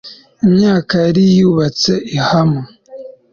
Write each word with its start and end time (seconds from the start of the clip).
imyaka 0.45 0.93
yari 1.05 1.21
yarubatse 1.33 1.91
i 2.17 2.19
Hama 2.27 2.61